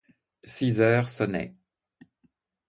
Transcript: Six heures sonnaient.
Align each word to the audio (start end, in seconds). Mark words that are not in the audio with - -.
Six 0.45 0.79
heures 0.81 1.07
sonnaient. 1.07 1.53